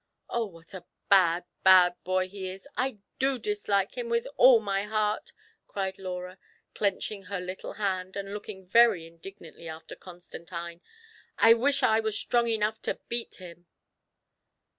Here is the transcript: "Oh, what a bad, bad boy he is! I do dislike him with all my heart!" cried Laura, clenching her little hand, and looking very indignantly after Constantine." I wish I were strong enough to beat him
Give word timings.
"Oh, 0.31 0.47
what 0.47 0.73
a 0.73 0.87
bad, 1.09 1.45
bad 1.63 1.93
boy 2.03 2.27
he 2.27 2.49
is! 2.49 2.67
I 2.75 2.97
do 3.19 3.37
dislike 3.37 3.95
him 3.95 4.09
with 4.09 4.25
all 4.35 4.59
my 4.59 4.81
heart!" 4.81 5.31
cried 5.67 5.99
Laura, 5.99 6.39
clenching 6.73 7.25
her 7.25 7.39
little 7.39 7.73
hand, 7.73 8.15
and 8.17 8.33
looking 8.33 8.65
very 8.65 9.05
indignantly 9.05 9.67
after 9.69 9.95
Constantine." 9.95 10.81
I 11.37 11.53
wish 11.53 11.83
I 11.83 11.99
were 11.99 12.11
strong 12.13 12.47
enough 12.47 12.81
to 12.81 12.99
beat 13.09 13.35
him 13.35 13.67